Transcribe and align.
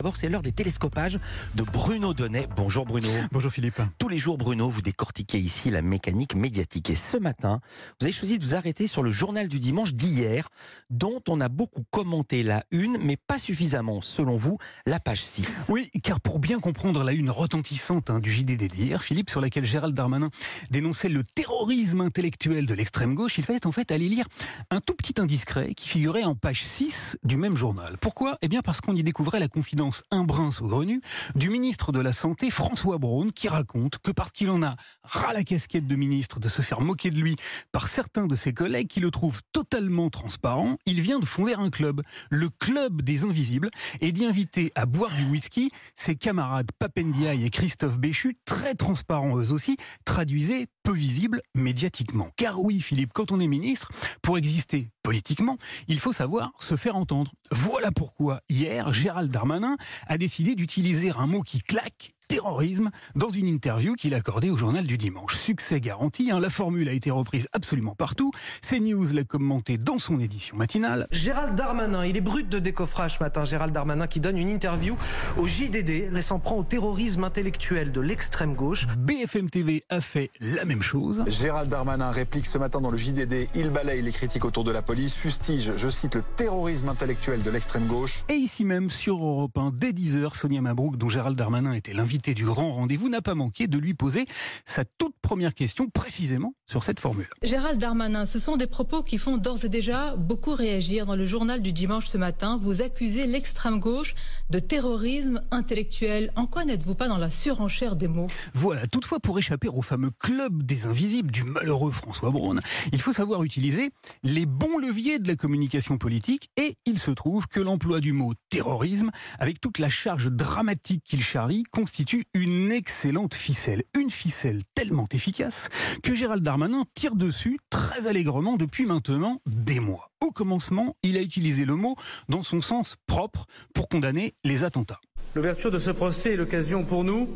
D'abord, 0.00 0.16
c'est 0.16 0.30
l'heure 0.30 0.40
des 0.40 0.52
télescopages 0.52 1.18
de 1.54 1.62
Bruno 1.62 2.14
Donnet. 2.14 2.48
Bonjour 2.56 2.86
Bruno. 2.86 3.10
Bonjour 3.32 3.52
Philippe. 3.52 3.82
Tous 3.98 4.08
les 4.08 4.16
jours, 4.16 4.38
Bruno, 4.38 4.66
vous 4.66 4.80
décortiquez 4.80 5.36
ici 5.36 5.68
la 5.68 5.82
mécanique 5.82 6.34
médiatique. 6.34 6.88
Et 6.88 6.94
ce 6.94 7.18
matin, 7.18 7.60
vous 8.00 8.06
avez 8.06 8.12
choisi 8.14 8.38
de 8.38 8.42
vous 8.42 8.54
arrêter 8.54 8.86
sur 8.86 9.02
le 9.02 9.12
journal 9.12 9.46
du 9.46 9.58
dimanche 9.58 9.92
d'hier, 9.92 10.48
dont 10.88 11.20
on 11.28 11.38
a 11.38 11.50
beaucoup 11.50 11.82
commenté 11.90 12.42
la 12.42 12.64
une, 12.70 12.96
mais 12.96 13.18
pas 13.18 13.38
suffisamment, 13.38 14.00
selon 14.00 14.36
vous, 14.36 14.56
la 14.86 15.00
page 15.00 15.22
6. 15.22 15.66
Oui, 15.68 15.90
car 16.02 16.18
pour 16.18 16.38
bien 16.38 16.60
comprendre 16.60 17.04
la 17.04 17.12
une 17.12 17.28
retentissante 17.28 18.08
hein, 18.08 18.20
du 18.20 18.32
JDD 18.32 18.68
d'hier, 18.72 19.02
Philippe, 19.02 19.28
sur 19.28 19.42
laquelle 19.42 19.66
Gérald 19.66 19.94
Darmanin 19.94 20.30
dénonçait 20.70 21.10
le 21.10 21.24
terrorisme 21.24 22.00
intellectuel 22.00 22.64
de 22.64 22.72
l'extrême 22.72 23.14
gauche, 23.14 23.36
il 23.36 23.44
fallait 23.44 23.66
en 23.66 23.72
fait 23.72 23.92
aller 23.92 24.08
lire 24.08 24.24
un 24.70 24.80
tout 24.80 24.94
petit 24.94 25.20
indiscret 25.20 25.74
qui 25.74 25.90
figurait 25.90 26.24
en 26.24 26.34
page 26.34 26.64
6 26.64 27.18
du 27.22 27.36
même 27.36 27.58
journal. 27.58 27.98
Pourquoi? 28.00 28.38
Eh 28.40 28.48
bien 28.48 28.62
parce 28.62 28.80
qu'on 28.80 28.96
y 28.96 29.02
découvrait 29.02 29.40
la 29.40 29.48
confidence 29.48 29.89
un 30.10 30.24
brin 30.24 30.50
saugrenu 30.50 31.00
du 31.34 31.50
ministre 31.50 31.92
de 31.92 32.00
la 32.00 32.12
Santé, 32.12 32.50
François 32.50 32.98
Braun, 32.98 33.30
qui 33.30 33.48
raconte 33.48 33.98
que 33.98 34.10
parce 34.10 34.32
qu'il 34.32 34.50
en 34.50 34.62
a 34.62 34.76
ras 35.02 35.32
la 35.32 35.44
casquette 35.44 35.86
de 35.86 35.96
ministre 35.96 36.40
de 36.40 36.48
se 36.48 36.62
faire 36.62 36.80
moquer 36.80 37.10
de 37.10 37.16
lui 37.16 37.36
par 37.72 37.88
certains 37.88 38.26
de 38.26 38.34
ses 38.34 38.52
collègues 38.52 38.88
qui 38.88 39.00
le 39.00 39.10
trouvent 39.10 39.40
totalement 39.52 40.10
transparent, 40.10 40.76
il 40.86 41.00
vient 41.00 41.18
de 41.18 41.24
fonder 41.24 41.54
un 41.54 41.70
club, 41.70 42.02
le 42.30 42.48
Club 42.48 43.02
des 43.02 43.24
Invisibles, 43.24 43.70
et 44.00 44.12
d'y 44.12 44.24
inviter 44.24 44.70
à 44.74 44.86
boire 44.86 45.14
du 45.14 45.24
whisky 45.24 45.70
ses 45.94 46.16
camarades 46.16 46.70
Papendiaï 46.78 47.44
et 47.44 47.50
Christophe 47.50 47.98
Béchu, 47.98 48.36
très 48.44 48.74
transparents 48.74 49.38
eux 49.38 49.52
aussi, 49.52 49.76
traduisez 50.04 50.66
peu 50.82 50.92
visibles 50.92 51.42
médiatiquement. 51.54 52.30
Car 52.36 52.60
oui, 52.60 52.80
Philippe, 52.80 53.12
quand 53.12 53.32
on 53.32 53.40
est 53.40 53.46
ministre, 53.46 53.90
pour 54.22 54.38
exister 54.38 54.88
politiquement, 55.02 55.56
il 55.88 55.98
faut 55.98 56.12
savoir 56.12 56.52
se 56.58 56.76
faire 56.76 56.96
entendre. 56.96 57.32
Voilà 57.50 57.90
pourquoi 57.90 58.40
hier, 58.48 58.92
Gérald 58.92 59.30
Darmanin 59.30 59.76
a 60.06 60.18
décidé 60.18 60.54
d'utiliser 60.54 61.10
un 61.10 61.26
mot 61.26 61.42
qui 61.42 61.58
claque 61.60 62.12
terrorisme 62.30 62.90
dans 63.16 63.28
une 63.28 63.48
interview 63.48 63.94
qu'il 63.94 64.14
a 64.14 64.18
accordée 64.18 64.50
au 64.50 64.56
journal 64.56 64.86
du 64.86 64.96
dimanche. 64.96 65.34
Succès 65.34 65.80
garanti, 65.80 66.30
hein, 66.30 66.38
la 66.38 66.48
formule 66.48 66.88
a 66.88 66.92
été 66.92 67.10
reprise 67.10 67.48
absolument 67.52 67.96
partout. 67.96 68.30
CNews 68.62 69.12
l'a 69.12 69.24
commenté 69.24 69.78
dans 69.78 69.98
son 69.98 70.20
édition 70.20 70.56
matinale. 70.56 71.08
Gérald 71.10 71.56
Darmanin, 71.56 72.06
il 72.06 72.16
est 72.16 72.20
brut 72.20 72.48
de 72.48 72.60
décoffrage 72.60 73.16
ce 73.18 73.22
matin. 73.24 73.44
Gérald 73.44 73.74
Darmanin 73.74 74.06
qui 74.06 74.20
donne 74.20 74.38
une 74.38 74.48
interview 74.48 74.96
au 75.38 75.48
JDD, 75.48 76.12
laissant 76.12 76.38
prend 76.38 76.58
au 76.58 76.62
terrorisme 76.62 77.24
intellectuel 77.24 77.90
de 77.90 78.00
l'extrême 78.00 78.54
gauche. 78.54 78.86
BFM 78.96 79.50
TV 79.50 79.82
a 79.88 80.00
fait 80.00 80.30
la 80.38 80.64
même 80.64 80.82
chose. 80.82 81.24
Gérald 81.26 81.68
Darmanin 81.68 82.12
réplique 82.12 82.46
ce 82.46 82.58
matin 82.58 82.80
dans 82.80 82.92
le 82.92 82.96
JDD. 82.96 83.48
Il 83.56 83.70
balaye 83.70 84.02
les 84.02 84.12
critiques 84.12 84.44
autour 84.44 84.62
de 84.62 84.70
la 84.70 84.82
police, 84.82 85.16
fustige, 85.16 85.72
je 85.74 85.88
cite, 85.88 86.14
le 86.14 86.22
terrorisme 86.36 86.90
intellectuel 86.90 87.42
de 87.42 87.50
l'extrême 87.50 87.88
gauche. 87.88 88.22
Et 88.28 88.34
ici 88.34 88.62
même, 88.62 88.88
sur 88.88 89.16
Europe 89.16 89.58
1, 89.58 89.72
dès 89.74 89.90
10h, 89.90 90.36
Sonia 90.36 90.60
Mabrouk, 90.60 90.96
dont 90.96 91.08
Gérald 91.08 91.36
Darmanin 91.36 91.72
était 91.72 91.92
l'invité 91.92 92.19
du 92.28 92.44
grand 92.44 92.70
rendez-vous 92.72 93.08
n'a 93.08 93.22
pas 93.22 93.34
manqué 93.34 93.66
de 93.66 93.78
lui 93.78 93.94
poser 93.94 94.26
sa 94.66 94.84
toute 94.84 95.14
première 95.22 95.54
question 95.54 95.88
précisément 95.88 96.54
sur 96.66 96.84
cette 96.84 97.00
formule. 97.00 97.28
Gérald 97.42 97.80
Darmanin, 97.80 98.26
ce 98.26 98.38
sont 98.38 98.56
des 98.56 98.66
propos 98.66 99.02
qui 99.02 99.16
font 99.16 99.38
d'ores 99.38 99.64
et 99.64 99.68
déjà 99.68 100.14
beaucoup 100.16 100.54
réagir. 100.54 101.06
Dans 101.06 101.16
le 101.16 101.26
journal 101.26 101.62
du 101.62 101.72
dimanche 101.72 102.06
ce 102.06 102.18
matin, 102.18 102.58
vous 102.60 102.82
accusez 102.82 103.26
l'extrême 103.26 103.80
gauche 103.80 104.14
de 104.50 104.58
terrorisme 104.58 105.42
intellectuel. 105.50 106.32
En 106.36 106.46
quoi 106.46 106.64
n'êtes-vous 106.64 106.94
pas 106.94 107.08
dans 107.08 107.18
la 107.18 107.30
surenchère 107.30 107.96
des 107.96 108.08
mots? 108.08 108.28
Voilà, 108.52 108.86
toutefois 108.86 109.18
pour 109.18 109.38
échapper 109.38 109.68
au 109.68 109.82
fameux 109.82 110.10
club 110.10 110.62
des 110.62 110.86
invisibles 110.86 111.30
du 111.30 111.42
malheureux 111.44 111.92
François 111.92 112.30
Braun, 112.30 112.60
il 112.92 113.00
faut 113.00 113.12
savoir 113.12 113.42
utiliser 113.42 113.90
les 114.22 114.44
bons 114.44 114.78
leviers 114.78 115.18
de 115.18 115.28
la 115.28 115.36
communication 115.36 115.96
politique 115.96 116.50
et 116.56 116.76
il 116.84 116.98
se 116.98 117.10
trouve 117.10 117.46
que 117.46 117.60
l'emploi 117.60 118.00
du 118.00 118.12
mot 118.12 118.34
terrorisme, 118.50 119.10
avec 119.38 119.60
toute 119.60 119.78
la 119.78 119.88
charge 119.88 120.30
dramatique 120.30 121.02
qu'il 121.04 121.22
charrie, 121.22 121.62
constitue 121.72 122.09
une 122.34 122.72
excellente 122.72 123.34
ficelle. 123.34 123.82
Une 123.98 124.10
ficelle 124.10 124.62
tellement 124.74 125.06
efficace 125.12 125.68
que 126.02 126.14
Gérald 126.14 126.42
Darmanin 126.42 126.84
tire 126.94 127.14
dessus 127.14 127.58
très 127.70 128.06
allègrement 128.06 128.56
depuis 128.56 128.86
maintenant 128.86 129.40
des 129.46 129.80
mois. 129.80 130.10
Au 130.20 130.30
commencement, 130.30 130.96
il 131.02 131.16
a 131.16 131.20
utilisé 131.20 131.64
le 131.64 131.76
mot 131.76 131.96
dans 132.28 132.42
son 132.42 132.60
sens 132.60 132.96
propre 133.06 133.46
pour 133.74 133.88
condamner 133.88 134.34
les 134.44 134.64
attentats. 134.64 135.00
L'ouverture 135.34 135.70
de 135.70 135.78
ce 135.78 135.90
procès 135.90 136.32
est 136.32 136.36
l'occasion 136.36 136.84
pour 136.84 137.04
nous 137.04 137.28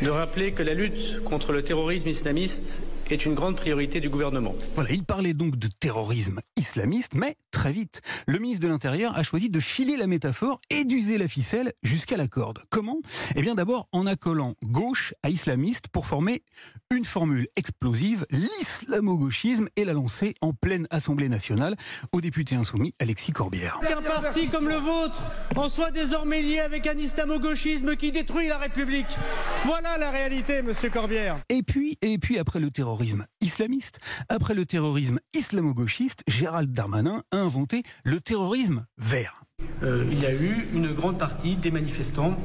de 0.00 0.08
rappeler 0.10 0.52
que 0.52 0.62
la 0.62 0.74
lutte 0.74 1.22
contre 1.24 1.52
le 1.52 1.62
terrorisme 1.62 2.08
islamiste 2.08 2.82
est 3.12 3.26
une 3.26 3.34
grande 3.34 3.56
priorité 3.56 4.00
du 4.00 4.08
gouvernement. 4.08 4.54
Voilà, 4.74 4.90
il 4.92 5.04
parlait 5.04 5.34
donc 5.34 5.56
de 5.56 5.68
terrorisme 5.68 6.40
islamiste, 6.56 7.12
mais 7.14 7.36
très 7.50 7.72
vite, 7.72 8.00
le 8.26 8.38
ministre 8.38 8.66
de 8.66 8.70
l'Intérieur 8.72 9.16
a 9.16 9.22
choisi 9.22 9.50
de 9.50 9.60
filer 9.60 9.96
la 9.96 10.06
métaphore 10.06 10.60
et 10.70 10.84
d'user 10.84 11.18
la 11.18 11.28
ficelle 11.28 11.72
jusqu'à 11.82 12.16
la 12.16 12.28
corde. 12.28 12.60
Comment? 12.70 13.00
Eh 13.36 13.42
bien 13.42 13.54
d'abord 13.54 13.88
en 13.92 14.06
accolant 14.06 14.54
gauche 14.64 15.12
à 15.22 15.28
islamiste 15.28 15.88
pour 15.88 16.06
former 16.06 16.42
une 16.90 17.04
formule 17.04 17.48
explosive, 17.56 18.26
l'islamo-gauchisme, 18.30 19.68
et 19.76 19.84
la 19.84 19.92
lancer 19.92 20.34
en 20.40 20.52
pleine 20.52 20.86
Assemblée 20.90 21.28
nationale 21.28 21.76
au 22.12 22.20
député 22.20 22.54
insoumis 22.54 22.94
Alexis 22.98 23.32
Corbière. 23.32 23.78
Un 23.82 24.02
parti 24.02 24.48
comme 24.48 24.68
le 24.68 24.76
vôtre 24.76 25.22
en 25.56 25.68
soit 25.68 25.90
désormais 25.90 26.40
lié 26.40 26.60
avec 26.60 26.86
un 26.86 26.96
islamo-gauchisme 26.96 27.96
qui 27.96 28.12
détruit 28.12 28.48
la 28.48 28.58
République. 28.58 29.18
Voilà 29.64 29.98
la 29.98 30.10
réalité, 30.10 30.62
monsieur 30.62 30.88
Corbière. 30.88 31.36
Et 31.48 31.62
puis, 31.62 31.98
et 32.00 32.18
puis 32.18 32.38
après 32.38 32.60
le 32.60 32.70
terrorisme 32.70 33.01
islamiste, 33.40 33.98
après 34.28 34.54
le 34.54 34.64
terrorisme 34.64 35.18
islamo-gauchiste, 35.34 36.22
Gérald 36.26 36.72
Darmanin 36.72 37.22
a 37.30 37.36
inventé 37.36 37.82
le 38.04 38.20
terrorisme 38.20 38.86
vert. 38.98 39.44
Euh, 39.82 40.04
il 40.10 40.20
y 40.20 40.26
a 40.26 40.32
eu 40.32 40.66
une 40.74 40.92
grande 40.92 41.18
partie 41.18 41.56
des 41.56 41.70
manifestants 41.70 42.36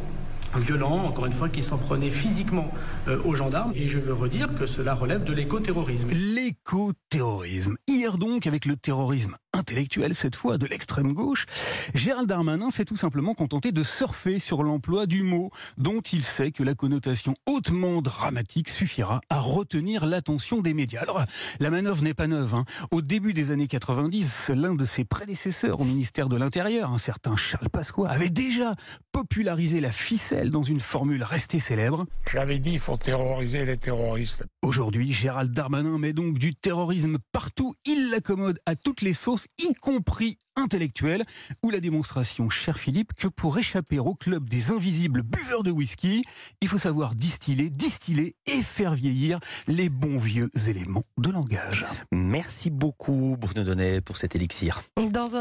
violents, 0.56 1.06
encore 1.06 1.26
une 1.26 1.34
fois, 1.34 1.50
qui 1.50 1.62
s'en 1.62 1.78
prenaient 1.78 2.10
physiquement 2.10 2.72
euh, 3.08 3.22
aux 3.24 3.36
gendarmes. 3.36 3.74
Et 3.76 3.88
je 3.88 4.00
veux 4.00 4.14
redire 4.14 4.54
que 4.56 4.66
cela 4.66 4.94
relève 4.94 5.24
de 5.24 5.34
l'écoterrorisme. 5.34 6.10
L'écoterrorisme. 6.12 7.78
Hier 7.88 8.18
donc, 8.18 8.48
avec 8.48 8.66
le 8.66 8.76
terrorisme 8.76 9.36
intellectuel, 9.58 10.16
cette 10.16 10.36
fois 10.36 10.58
de 10.58 10.66
l'extrême 10.66 11.14
gauche, 11.14 11.46
Gérald 11.94 12.28
Darmanin 12.28 12.70
s'est 12.70 12.86
tout 12.86 12.96
simplement 12.96 13.34
contenté 13.34 13.72
de 13.72 13.84
surfer 13.84 14.40
sur 14.40 14.64
l'emploi 14.64 15.06
du 15.06 15.24
mot 15.24 15.52
dont 15.78 16.02
il 16.02 16.24
sait 16.24 16.52
que 16.52 16.64
la 16.64 16.76
connotation 16.76 17.36
hautement 17.46 18.02
dramatique 18.02 18.70
suffira 18.70 19.22
à 19.30 19.40
retenir 19.40 20.06
l'attention 20.06 20.62
des 20.62 20.74
médias. 20.74 21.02
Alors, 21.02 21.24
la 21.60 21.70
manœuvre 21.70 22.04
n'est 22.04 22.14
pas 22.14 22.28
neuve. 22.28 22.56
Hein. 22.56 22.66
Au 22.92 23.02
début 23.02 23.34
des 23.34 23.52
années 23.52 23.68
90, 23.68 24.52
l'un 24.56 24.76
de 24.76 24.86
ses 24.86 25.04
prédécesseurs 25.04 25.80
au 25.80 25.84
ministère 25.84 26.30
de 26.30 26.38
l'Intérieur, 26.38 26.92
un 26.92 26.98
certain 26.98 27.36
Charles 27.36 27.70
Pasqua, 27.70 28.10
avait 28.10 28.30
déjà 28.30 28.76
popularisé 29.12 29.82
la 29.82 29.92
ficelle 29.92 30.50
dans 30.50 30.64
une 30.64 30.80
formule 30.80 31.24
restée 31.24 31.60
célèbre. 31.60 32.06
J'avais 32.32 32.60
dit 32.60 32.74
il 32.74 32.80
faut 32.80 32.98
terroriser 32.98 33.66
les 33.66 33.78
terroristes. 33.78 34.46
Aujourd'hui, 34.62 35.12
Gérald 35.12 35.52
Darmanin 35.54 35.98
met 35.98 36.14
donc 36.14 36.38
du 36.38 36.54
terrorisme 36.54 37.18
partout. 37.32 37.74
Il 37.86 38.12
l'accommode 38.12 38.60
à 38.66 38.76
toutes 38.76 39.02
les 39.02 39.14
sauces 39.14 39.47
y 39.58 39.74
compris 39.76 40.38
intellectuelle, 40.58 41.24
ou 41.64 41.70
la 41.70 41.80
démonstration, 41.80 42.50
cher 42.50 42.78
Philippe, 42.78 43.14
que 43.14 43.28
pour 43.28 43.58
échapper 43.58 44.00
au 44.00 44.16
club 44.16 44.50
des 44.50 44.72
invisibles 44.72 45.22
buveurs 45.22 45.64
de 45.64 45.72
whisky, 45.72 46.24
il 46.62 46.68
faut 46.68 46.80
savoir 46.80 47.16
distiller, 47.16 47.70
distiller 47.70 48.36
et 48.46 48.62
faire 48.62 48.94
vieillir 48.94 49.40
les 49.68 49.90
bons 49.90 50.18
vieux 50.18 50.50
éléments 50.68 51.06
de 51.18 51.30
langage. 51.30 51.86
Merci 52.12 52.70
beaucoup 52.70 53.38
Bruno 53.40 53.64
Donnet 53.64 54.02
pour 54.02 54.18
cet 54.18 54.36
élixir. 54.36 54.82
Dans 55.12 55.36
un 55.36 55.36